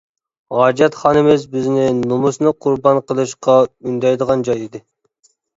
ھاجەتخانىمىز 0.59 1.43
بىزنى 1.51 1.83
نومۇسنى 1.99 2.55
قۇربان 2.67 3.03
قىلىشقا 3.13 3.59
ئۈندەيدىغان 3.69 4.47
جاي 4.49 4.65
ئىدى. 4.65 4.83